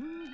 [0.00, 0.32] Mm-hmm.